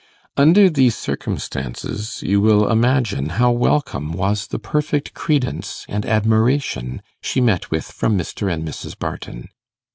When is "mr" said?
8.17-8.51